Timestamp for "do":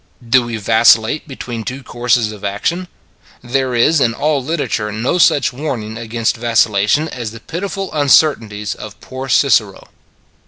0.27-0.41